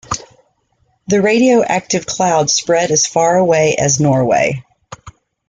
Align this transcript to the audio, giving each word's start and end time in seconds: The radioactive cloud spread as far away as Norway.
The 1.05 1.21
radioactive 1.21 2.07
cloud 2.07 2.49
spread 2.49 2.89
as 2.89 3.05
far 3.05 3.37
away 3.37 3.75
as 3.75 3.99
Norway. 3.99 4.65